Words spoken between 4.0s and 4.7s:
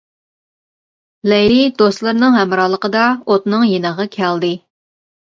كەلدى.